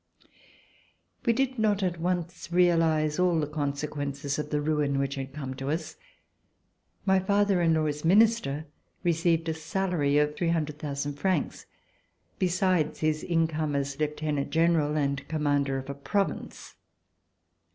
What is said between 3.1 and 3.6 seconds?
all the